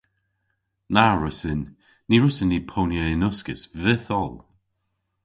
[0.93, 1.61] Na wrussyn.
[2.07, 4.35] Ny wrussyn ni ponya yn uskis vytholl.